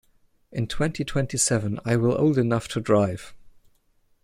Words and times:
In 0.51 0.65
twenty-twenty-seven 0.65 1.79
I 1.85 1.95
will 1.95 2.17
old 2.19 2.39
enough 2.39 2.67
to 2.69 2.81
drive. 2.81 3.35